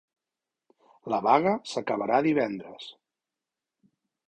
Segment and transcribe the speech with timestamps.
[1.13, 2.91] La vaga s'acabarà divendres